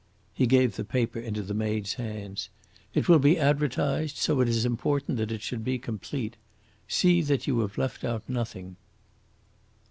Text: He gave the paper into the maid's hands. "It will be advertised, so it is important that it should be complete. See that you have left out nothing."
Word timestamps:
He 0.33 0.47
gave 0.47 0.77
the 0.77 0.83
paper 0.83 1.19
into 1.19 1.43
the 1.43 1.53
maid's 1.53 1.93
hands. 1.93 2.49
"It 2.91 3.07
will 3.07 3.19
be 3.19 3.37
advertised, 3.37 4.17
so 4.17 4.41
it 4.41 4.49
is 4.49 4.65
important 4.65 5.19
that 5.19 5.31
it 5.31 5.43
should 5.43 5.63
be 5.63 5.77
complete. 5.77 6.37
See 6.87 7.21
that 7.21 7.45
you 7.45 7.59
have 7.59 7.77
left 7.77 8.03
out 8.03 8.27
nothing." 8.27 8.77